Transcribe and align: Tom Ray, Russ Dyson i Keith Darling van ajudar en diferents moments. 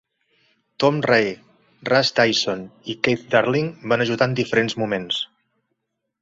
Tom 0.83 0.95
Ray, 1.07 1.27
Russ 1.89 2.11
Dyson 2.19 2.63
i 2.95 2.97
Keith 3.09 3.27
Darling 3.35 3.69
van 3.93 4.05
ajudar 4.07 4.29
en 4.31 4.35
diferents 4.41 4.79
moments. 4.85 5.21